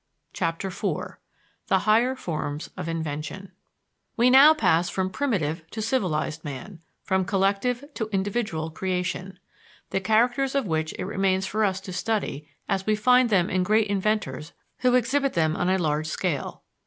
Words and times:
CHAPTER 0.33 0.69
IV 0.69 1.17
THE 1.67 1.77
HIGHER 1.81 2.15
FORMS 2.15 2.71
OF 2.75 2.87
INVENTION 2.89 3.51
We 4.17 4.31
now 4.31 4.55
pass 4.55 4.89
from 4.89 5.11
primitive 5.11 5.61
to 5.69 5.79
civilized 5.79 6.43
man, 6.43 6.79
from 7.03 7.23
collective 7.23 7.85
to 7.93 8.09
individual 8.11 8.71
creation, 8.71 9.37
the 9.91 9.99
characters 9.99 10.55
of 10.55 10.65
which 10.65 10.95
it 10.97 11.05
remains 11.05 11.45
for 11.45 11.63
us 11.63 11.79
to 11.81 11.93
study 11.93 12.49
as 12.67 12.87
we 12.87 12.95
find 12.95 13.29
them 13.29 13.47
in 13.51 13.61
great 13.61 13.89
inventors 13.89 14.53
who 14.79 14.95
exhibit 14.95 15.33
them 15.33 15.55
on 15.55 15.69
a 15.69 15.77
large 15.77 16.07
scale. 16.07 16.63